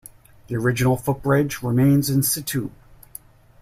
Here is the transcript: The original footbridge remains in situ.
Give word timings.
The 0.47 0.55
original 0.55 0.97
footbridge 0.97 1.61
remains 1.61 2.09
in 2.09 2.23
situ. 2.23 2.71